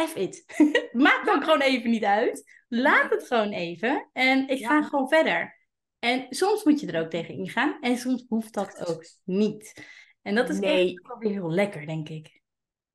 [0.08, 0.46] F it.
[0.92, 2.44] Maakt ook gewoon even niet uit.
[2.68, 4.10] Laat het gewoon even.
[4.14, 5.58] En ik ga gewoon verder.
[6.00, 7.78] En soms moet je er ook tegen ingaan.
[7.82, 9.88] En soms hoeft dat ook niet.
[10.22, 10.92] En dat is nee.
[10.92, 12.39] echt wel weer heel lekker, denk ik.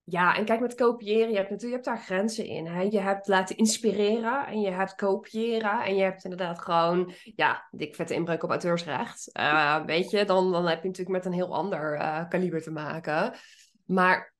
[0.06, 2.66] Ja, en kijk, met kopiëren, je hebt natuurlijk je hebt daar grenzen in.
[2.66, 2.82] Hè?
[2.82, 5.82] Je hebt laten inspireren en je hebt kopiëren.
[5.82, 9.30] En je hebt inderdaad gewoon, ja, dik vette inbreuk op auteursrecht.
[9.38, 12.70] Uh, weet je, dan, dan heb je natuurlijk met een heel ander uh, kaliber te
[12.70, 13.34] maken.
[13.84, 14.34] Maar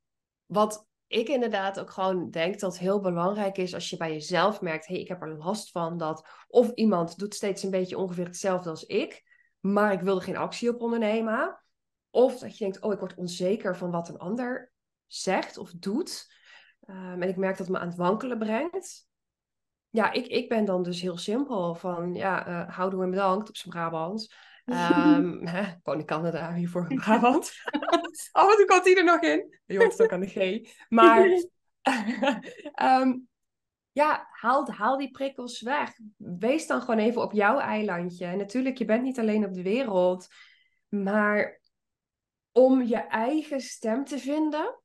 [0.47, 4.87] wat ik inderdaad ook gewoon denk dat heel belangrijk is als je bij jezelf merkt,
[4.87, 8.27] hé, hey, ik heb er last van dat of iemand doet steeds een beetje ongeveer
[8.27, 9.23] hetzelfde als ik,
[9.61, 11.59] maar ik wil er geen actie op ondernemen.
[12.11, 14.73] Of dat je denkt, oh, ik word onzeker van wat een ander
[15.07, 16.33] zegt of doet.
[16.87, 19.09] Um, en ik merk dat het me aan het wankelen brengt.
[19.91, 23.57] Ja, ik, ik ben dan dus heel simpel van, ja, uh, houdoe en bedankt op
[23.57, 24.35] zijn Brabant.
[24.65, 27.53] Um, hè, in Canada hiervoor in Brabant.
[28.33, 29.59] Af en toe komt hij er nog in.
[29.65, 30.69] Je hoort het ook aan de G.
[30.89, 31.27] Maar
[33.01, 33.29] um,
[33.93, 35.93] ja, haal, haal die prikkels weg.
[36.17, 38.27] Wees dan gewoon even op jouw eilandje.
[38.27, 40.27] En natuurlijk, je bent niet alleen op de wereld.
[40.89, 41.61] Maar
[42.53, 44.81] om je eigen stem te vinden,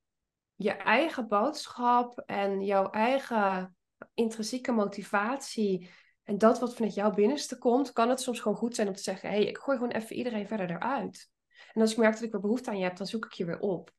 [0.62, 3.76] je eigen boodschap en jouw eigen
[4.14, 5.90] intrinsieke motivatie
[6.24, 9.02] en dat wat vanuit jouw binnenste komt, kan het soms gewoon goed zijn om te
[9.02, 11.30] zeggen: hé, hey, ik gooi gewoon even iedereen verder eruit.
[11.74, 13.46] En als ik merk dat ik weer behoefte aan je heb, dan zoek ik je
[13.46, 13.92] weer op.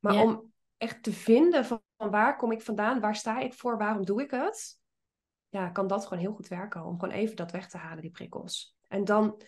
[0.00, 3.78] Maar om echt te vinden van, van, waar kom ik vandaan, waar sta ik voor,
[3.78, 4.80] waarom doe ik het,
[5.48, 6.84] ja, kan dat gewoon heel goed werken.
[6.84, 8.76] Om gewoon even dat weg te halen, die prikkels.
[8.88, 9.42] En dan,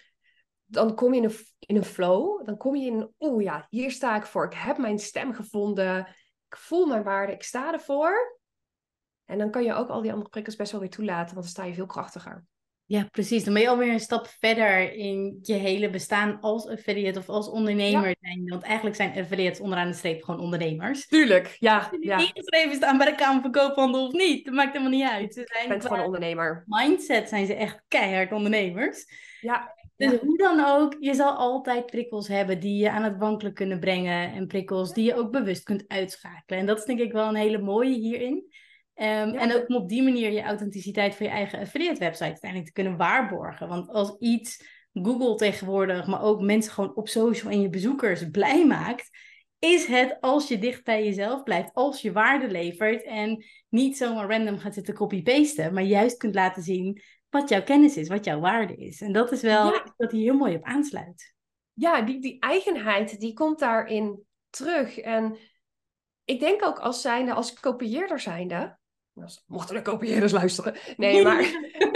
[0.65, 3.91] dan kom je in een, in een flow, dan kom je in, oeh ja, hier
[3.91, 4.45] sta ik voor.
[4.45, 6.15] Ik heb mijn stem gevonden,
[6.49, 8.39] ik voel mijn waarde, ik sta ervoor.
[9.25, 11.55] En dan kan je ook al die andere prikkels best wel weer toelaten, want dan
[11.55, 12.45] sta je veel krachtiger.
[12.85, 13.45] Ja, precies.
[13.45, 17.49] Dan ben je alweer een stap verder in je hele bestaan als affiliate of als
[17.49, 18.17] ondernemer.
[18.21, 18.49] Zijn.
[18.49, 21.07] Want eigenlijk zijn affiliates onderaan de streep gewoon ondernemers.
[21.07, 21.91] Tuurlijk, ja.
[22.01, 22.19] Ja.
[22.19, 24.45] ingeschreven staan bij de Kamer van Koophandel of niet.
[24.45, 25.35] Dat maakt helemaal niet uit.
[25.35, 26.65] Ze zijn bent gewoon ondernemer.
[26.67, 29.07] Mindset zijn ze echt keihard ondernemers.
[29.41, 29.75] Ja.
[29.99, 33.81] Dus hoe dan ook, je zal altijd prikkels hebben die je aan het wankelen kunnen
[33.81, 34.33] brengen.
[34.33, 36.61] En prikkels die je ook bewust kunt uitschakelen.
[36.61, 38.53] En dat is denk ik wel een hele mooie hierin.
[38.95, 42.67] Ehm, en ook om op die manier je authenticiteit voor je eigen affiliate website uiteindelijk
[42.67, 43.69] te kunnen waarborgen.
[43.69, 48.67] Want als iets Google tegenwoordig, maar ook mensen gewoon op social en je bezoekers blij
[48.67, 49.11] maakt,
[49.59, 54.31] is het als je dicht bij jezelf blijft, als je waarde levert en niet zomaar
[54.31, 58.41] random gaat zitten copy-pasten, maar juist kunt laten zien wat jouw kennis is, wat jouw
[58.41, 59.01] waarde is.
[59.01, 59.95] En dat is wel ja.
[59.97, 61.35] dat hier heel mooi op aansluit.
[61.73, 64.99] Ja, die, die eigenheid, die komt daarin terug.
[64.99, 65.37] En
[66.25, 68.79] ik denk ook als zijnde, als kopieerder zijnde,
[69.47, 70.77] mochten de kopieerders luisteren.
[70.97, 71.41] Nee, maar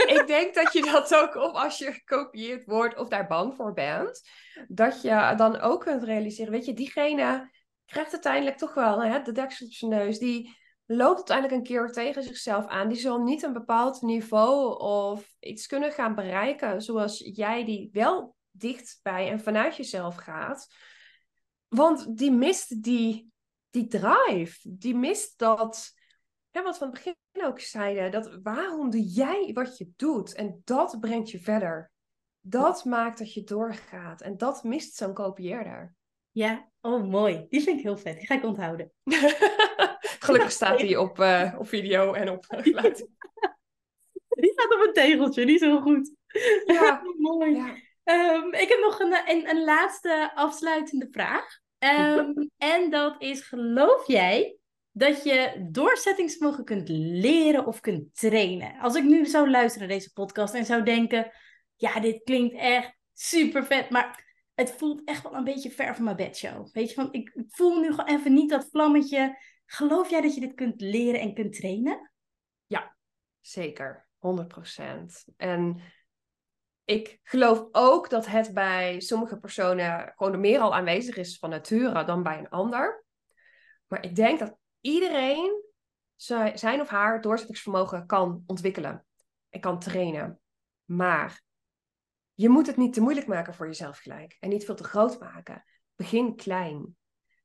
[0.06, 3.72] ik denk dat je dat ook, of als je gekopieerd wordt of daar bang voor
[3.72, 4.28] bent,
[4.68, 7.50] dat je dan ook kunt realiseren, weet je, diegene
[7.86, 10.18] krijgt uiteindelijk toch wel hè, de deksel op zijn neus.
[10.18, 10.56] Die
[10.96, 12.88] loopt uiteindelijk een keer tegen zichzelf aan.
[12.88, 18.36] Die zal niet een bepaald niveau of iets kunnen gaan bereiken zoals jij die wel
[18.50, 20.74] dichtbij en vanuit jezelf gaat.
[21.68, 23.30] Want die mist die,
[23.70, 25.92] die drive, die mist dat
[26.60, 30.34] wat van het begin ook zeiden, dat waarom doe jij wat je doet?
[30.34, 31.90] En dat brengt je verder.
[32.40, 34.20] Dat maakt dat je doorgaat.
[34.20, 35.94] En dat mist zo'n kopieerder.
[36.30, 37.46] Ja, oh mooi.
[37.48, 38.16] Die vind ik heel vet.
[38.16, 38.92] Die ga ik onthouden.
[40.22, 43.06] Gelukkig staat die op, uh, op video en op geluid.
[44.28, 46.14] Die staat op een tegeltje, die is heel goed.
[46.64, 47.54] Ja, mooi.
[47.54, 47.76] Ja.
[48.34, 51.60] Um, ik heb nog een, een, een laatste afsluitende vraag.
[51.78, 54.56] Um, en dat is, geloof jij
[54.92, 58.78] dat je doorzettingsvermogen kunt leren of kunt trainen.
[58.78, 61.30] Als ik nu zou luisteren naar deze podcast en zou denken:
[61.76, 66.04] ja, dit klinkt echt super vet, maar het voelt echt wel een beetje ver van
[66.04, 66.68] mijn bedshow.
[66.72, 69.38] Weet je, van ik voel nu gewoon even niet dat vlammetje.
[69.72, 72.12] Geloof jij dat je dit kunt leren en kunt trainen?
[72.66, 72.96] Ja,
[73.40, 74.08] zeker.
[74.18, 75.34] 100%.
[75.36, 75.80] En
[76.84, 82.04] ik geloof ook dat het bij sommige personen gewoon meer al aanwezig is van nature
[82.04, 83.04] dan bij een ander.
[83.86, 85.62] Maar ik denk dat iedereen
[86.54, 89.06] zijn of haar doorzettingsvermogen kan ontwikkelen
[89.48, 90.40] en kan trainen.
[90.84, 91.42] Maar
[92.34, 95.20] je moet het niet te moeilijk maken voor jezelf gelijk en niet veel te groot
[95.20, 95.64] maken.
[95.94, 96.96] Begin klein.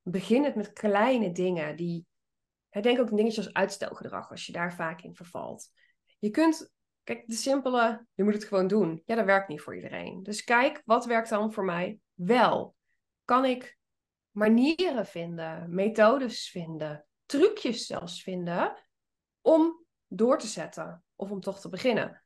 [0.02, 2.08] Begin het met kleine dingen die
[2.84, 5.70] denk ook een dingetje als uitstelgedrag, als je daar vaak in vervalt.
[6.20, 9.02] Je kunt, kijk, de simpele, je moet het gewoon doen.
[9.06, 10.24] Ja, dat werkt niet voor iedereen.
[10.24, 12.76] Dus kijk, wat werkt dan voor mij wel?
[13.26, 13.78] Kan ik
[14.32, 18.84] manieren vinden, methodes vinden, trucjes zelfs vinden
[19.42, 22.24] om door te zetten of om toch te beginnen?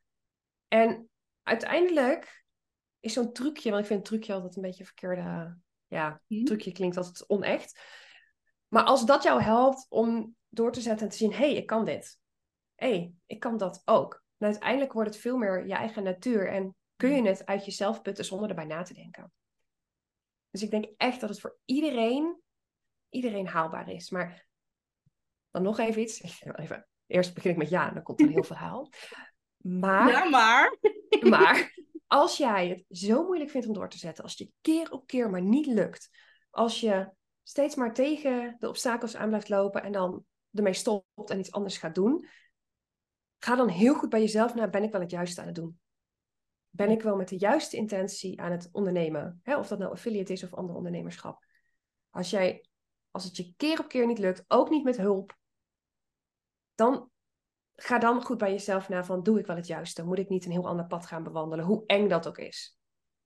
[0.68, 1.10] En
[1.42, 2.44] uiteindelijk
[3.00, 6.44] is zo'n trucje, want ik vind trucje altijd een beetje een verkeerde, ja, mhm.
[6.44, 7.80] trucje klinkt altijd onecht.
[8.68, 11.66] Maar als dat jou helpt om door te zetten en te zien, hé, hey, ik
[11.66, 12.20] kan dit.
[12.74, 14.22] Hé, hey, ik kan dat ook.
[14.38, 18.02] En uiteindelijk wordt het veel meer je eigen natuur en kun je het uit jezelf
[18.02, 19.32] putten zonder erbij na te denken.
[20.50, 22.40] Dus ik denk echt dat het voor iedereen,
[23.08, 24.10] iedereen haalbaar is.
[24.10, 24.46] Maar
[25.50, 26.20] dan nog even iets.
[26.42, 28.90] Even, eerst begin ik met ja, dan komt er een heel verhaal.
[29.56, 30.76] Maar, ja, maar.
[31.20, 31.74] Maar
[32.06, 35.30] als jij het zo moeilijk vindt om door te zetten, als je keer op keer
[35.30, 36.08] maar niet lukt,
[36.50, 37.10] als je
[37.42, 41.78] steeds maar tegen de obstakels aan blijft lopen en dan ermee stopt en iets anders
[41.78, 42.28] gaat doen,
[43.38, 45.80] ga dan heel goed bij jezelf naar, ben ik wel het juiste aan het doen?
[46.70, 49.40] Ben ik wel met de juiste intentie aan het ondernemen?
[49.44, 51.44] Of dat nou affiliate is of ander ondernemerschap.
[52.10, 52.66] Als, jij,
[53.10, 55.38] als het je keer op keer niet lukt, ook niet met hulp,
[56.74, 57.10] dan
[57.74, 60.04] ga dan goed bij jezelf na van, doe ik wel het juiste?
[60.04, 61.64] Moet ik niet een heel ander pad gaan bewandelen?
[61.64, 62.78] Hoe eng dat ook is.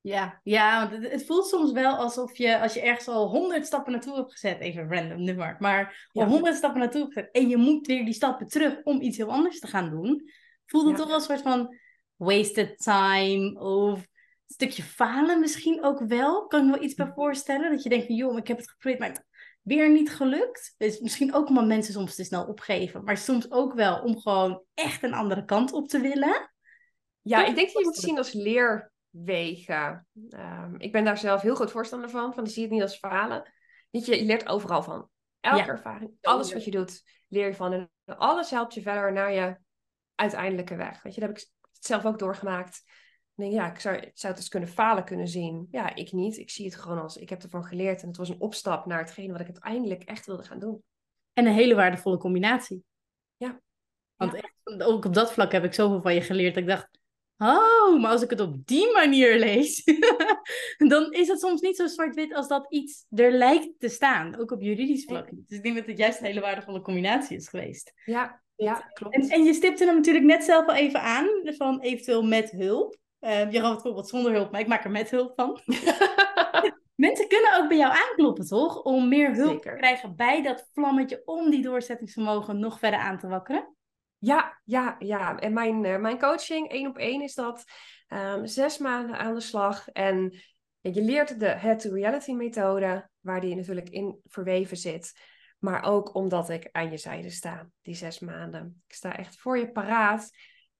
[0.06, 3.66] Ja, ja want het, het, voelt soms wel alsof je, als je ergens al honderd
[3.66, 7.48] stappen naartoe hebt gezet, even random nummer, maar al honderd stappen naartoe hebt gezet en
[7.48, 10.30] je moet weer die stappen terug om iets heel anders te gaan doen,
[10.66, 11.76] voelt het toch wel een soort van
[12.16, 16.46] wasted time of een stukje falen misschien ook wel.
[16.46, 17.70] Kan ik me wel iets bij voorstellen?
[17.70, 19.26] Dat je denkt van, joh, ik heb het geprobeerd, maar
[19.62, 20.74] weer niet gelukt.
[20.78, 24.62] Dus misschien ook omdat mensen soms te snel opgeven, maar soms ook wel om gewoon
[24.74, 26.50] echt een andere kant op te willen.
[27.22, 30.06] Ja, ik denk dat je moet zien als leer wegen.
[30.28, 32.34] Ehm, ik ben daar zelf heel groot voorstander van.
[32.34, 33.52] Van, zie het niet als falen.
[33.90, 35.08] Niet, je, leert overal van.
[35.40, 37.72] Elke ervaring, alles wat je doet, leer je van.
[37.72, 39.56] En alles helpt je verder naar je
[40.14, 41.02] uiteindelijke weg.
[41.02, 42.82] Weet je, dat heb ik zelf ook doorgemaakt.
[43.34, 45.68] Ik denk, ja, ik zou, ik zou het eens kunnen falen kunnen zien.
[45.70, 46.36] Ja, ik niet.
[46.36, 48.02] Ik zie het gewoon als, ik heb ervan geleerd.
[48.02, 50.82] En het was een opstap naar hetgene wat ik uiteindelijk echt wilde gaan doen.
[51.32, 52.84] En een hele waardevolle combinatie.
[53.36, 53.60] Ja.
[54.16, 56.54] Want Echt, ook op dat vlak heb ik zoveel van je geleerd.
[56.54, 56.88] Dat ik dacht,
[57.38, 59.84] Oh, maar als ik het op die manier lees,
[60.92, 64.38] dan is het soms niet zo zwart-wit als dat iets er lijkt te staan.
[64.38, 65.28] Ook op juridisch vlak.
[65.30, 67.92] Dus ik denk dat het juist een hele waardevolle combinatie is geweest.
[68.04, 69.14] Ja, ja klopt.
[69.14, 72.96] En, en je stipte hem natuurlijk net zelf al even aan, van eventueel met hulp.
[73.20, 75.60] Uh, je gaf het bijvoorbeeld zonder hulp, maar ik maak er met hulp van.
[76.94, 78.82] Mensen kunnen ook bij jou aankloppen, toch?
[78.82, 83.28] Om meer hulp te krijgen bij dat vlammetje om die doorzettingsvermogen nog verder aan te
[83.28, 83.75] wakkeren.
[84.18, 85.38] Ja, ja, ja.
[85.38, 87.64] En mijn, uh, mijn coaching, één op één, is dat
[88.08, 89.88] um, zes maanden aan de slag.
[89.88, 90.38] En
[90.80, 95.12] je leert de head-to-reality methode, waar die natuurlijk in verweven zit.
[95.58, 98.82] Maar ook omdat ik aan je zijde sta, die zes maanden.
[98.86, 100.30] Ik sta echt voor je paraat.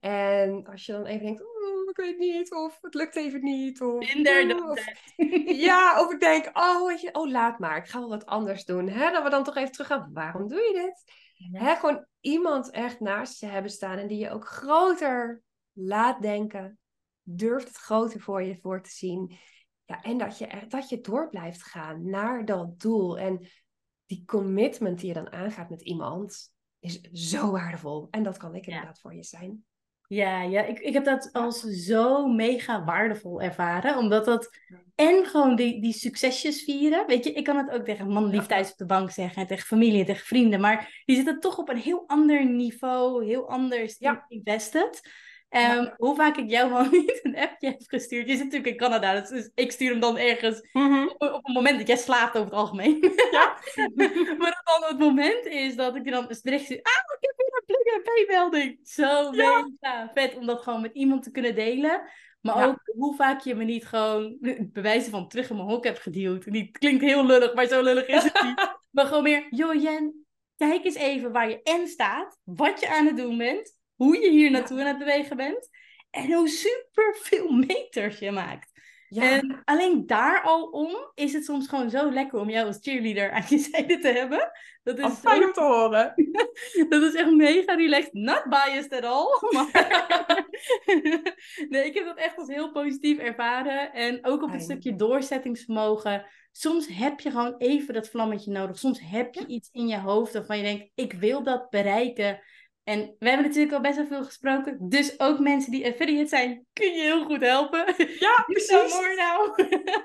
[0.00, 3.80] En als je dan even denkt, oh, ik weet niet, of het lukt even niet.
[3.82, 4.14] Of,
[4.70, 4.84] of
[5.66, 8.64] ja, of ik denk, oh, weet je, oh, laat maar, ik ga wel wat anders
[8.64, 8.88] doen.
[8.88, 9.10] Hè?
[9.10, 11.25] Dat we dan toch even terug gaan, waarom doe je dit?
[11.36, 16.78] Hè, gewoon iemand echt naast je hebben staan en die je ook groter laat denken.
[17.22, 19.38] Durft het groter voor je voor te zien.
[19.84, 23.18] Ja, en dat je, dat je door blijft gaan naar dat doel.
[23.18, 23.46] En
[24.06, 28.08] die commitment die je dan aangaat met iemand is zo waardevol.
[28.10, 29.64] En dat kan ik inderdaad voor je zijn.
[30.08, 33.96] Ja, ja ik, ik heb dat als zo mega waardevol ervaren.
[33.96, 34.50] Omdat dat
[34.94, 37.06] en gewoon die, die succesjes vieren.
[37.06, 39.42] Weet je, ik kan het ook tegen man lief thuis op de bank zeggen.
[39.42, 40.60] En tegen familie en tegen vrienden.
[40.60, 43.24] Maar die zitten toch op een heel ander niveau.
[43.24, 44.24] Heel anders ja.
[44.28, 45.00] invested.
[45.50, 48.28] Um, Hoe vaak ik jou wel niet een appje heb gestuurd.
[48.28, 51.02] Je zit natuurlijk in Canada, dus ik stuur hem dan ergens mhm.
[51.02, 53.12] op, op, het moment dat jij slaapt over het algemeen.
[53.30, 53.58] Ja.
[54.38, 56.80] maar dan het moment is dat ik je dan een bericht stuur.
[56.82, 57.45] Ah, ik heb
[57.94, 58.78] een plug-and-play-melding.
[58.82, 62.10] Zo mega vet om dat gewoon met iemand te kunnen delen.
[62.40, 64.36] Maar ook hoe vaak je me niet gewoon
[64.72, 66.44] bewijzen van terug in mijn hok hebt geduwd.
[66.44, 68.78] Het klinkt heel lullig, maar zo lullig is het niet.
[68.94, 72.38] maar gewoon meer, joh Jen, kijk eens even waar je en staat.
[72.44, 75.68] Wat je aan het doen bent hoe je hier naartoe aan het bewegen bent.
[76.10, 78.75] En hoe super veel meters je maakt.
[79.16, 79.30] Ja.
[79.30, 83.30] En alleen daar al om is het soms gewoon zo lekker om jou als cheerleader
[83.30, 84.50] aan je zijde te hebben.
[84.82, 86.14] Dat is fijn om te horen.
[86.88, 88.12] dat is echt mega relaxed.
[88.12, 89.26] Not biased at all.
[89.52, 90.46] Maar...
[91.68, 93.92] nee, ik heb dat echt als heel positief ervaren.
[93.92, 96.26] En ook op het stukje doorzettingsvermogen.
[96.52, 98.78] Soms heb je gewoon even dat vlammetje nodig.
[98.78, 102.40] Soms heb je iets in je hoofd waarvan je denkt, ik wil dat bereiken.
[102.88, 104.88] En we hebben natuurlijk al best wel veel gesproken.
[104.88, 107.94] Dus ook mensen die affiliate zijn, kun je heel goed helpen.
[108.18, 108.94] Ja, precies.
[108.94, 109.48] mooi nou.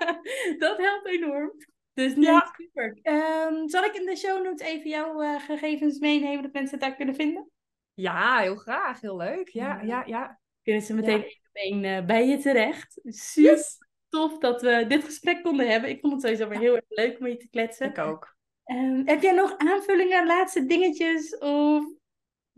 [0.66, 1.52] dat helpt enorm.
[1.94, 3.00] Dus nee, super.
[3.04, 6.88] Um, zal ik in de show notes even jouw uh, gegevens meenemen, dat mensen het
[6.88, 7.50] daar kunnen vinden?
[7.94, 9.02] Ja, heel graag.
[9.02, 9.50] Heel leuk.
[9.50, 10.40] Ja, ja, ja.
[10.64, 13.00] Kunnen ze meteen één uh, bij je terecht.
[13.04, 13.78] Super yes.
[14.10, 15.90] tof dat we dit gesprek konden hebben.
[15.90, 17.90] Ik vond het sowieso weer heel erg leuk om je te kletsen.
[17.90, 18.36] Ik ook.
[18.66, 21.38] Um, heb jij nog aanvullingen, laatste dingetjes?
[21.38, 22.00] Of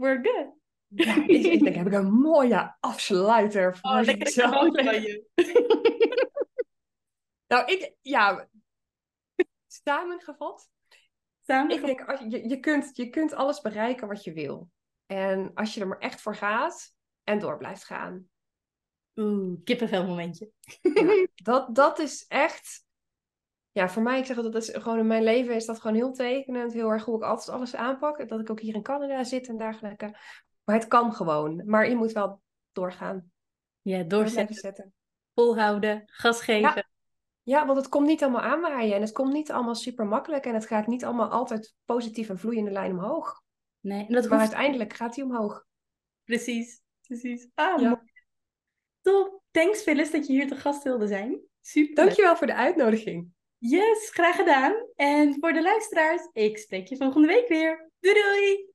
[0.04, 0.62] we're good?
[0.88, 5.26] Ja, ik, ik denk, heb ik een mooie afsluiter voor oh, van je.
[7.48, 8.50] nou, ik, ja,
[9.68, 10.70] samengevat.
[11.42, 11.90] Samengevat.
[11.90, 14.70] Ik denk, als je, je, kunt, je kunt alles bereiken wat je wil.
[15.06, 18.30] En als je er maar echt voor gaat en door blijft gaan.
[19.16, 20.52] Oeh, kippenvel momentje.
[20.82, 22.86] Ja, dat, dat is echt...
[23.74, 26.12] Ja, voor mij, ik zeg dat is gewoon in mijn leven is dat gewoon heel
[26.12, 26.74] tekenend.
[26.74, 28.28] Heel erg hoe ik altijd alles aanpak.
[28.30, 30.18] Dat ik ook hier in Canada zit en dergelijke.
[30.64, 31.62] Maar het kan gewoon.
[31.66, 33.32] Maar je moet wel doorgaan.
[33.82, 34.94] Ja, doorzetten.
[35.34, 36.62] Volhouden, gas geven.
[36.76, 36.86] Ja.
[37.44, 37.66] ja.
[37.66, 38.96] want het komt niet allemaal aanwaaien.
[38.96, 40.46] En het komt niet allemaal super makkelijk.
[40.46, 43.42] En het gaat niet allemaal altijd positief en vloeiende lijn omhoog.
[43.80, 45.66] Nee, en dat maar uiteindelijk gaat hij omhoog.
[46.24, 47.50] Precies, precies.
[47.54, 47.90] Ah, ja.
[47.90, 48.12] mooi.
[49.02, 49.42] Top.
[49.52, 51.42] Thanks Phyllis dat je hier te gast wilde zijn.
[51.62, 51.96] Super.
[51.96, 53.32] Dankjewel voor de uitnodiging.
[53.66, 54.74] Yes, graag gedaan.
[54.96, 57.92] En voor de luisteraars, ik spreek je volgende week weer.
[58.00, 58.72] Doei doei!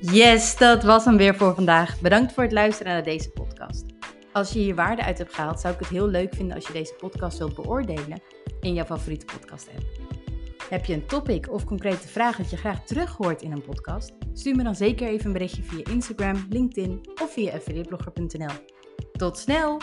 [0.00, 2.00] Yes, dat was hem weer voor vandaag.
[2.00, 3.84] Bedankt voor het luisteren naar deze podcast.
[4.32, 6.72] Als je hier waarde uit hebt gehaald, zou ik het heel leuk vinden als je
[6.72, 8.22] deze podcast wilt beoordelen
[8.60, 9.86] in jouw favoriete podcast app.
[10.68, 14.12] Heb je een topic of concrete vraag dat je graag terug hoort in een podcast?
[14.32, 18.54] Stuur me dan zeker even een berichtje via Instagram, LinkedIn of via affiliateblogger.nl.
[19.12, 19.80] Tot snel!